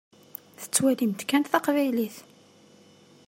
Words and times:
Tettwalimt 0.61 1.21
kan 1.29 1.43
taqbaylit. 1.51 2.17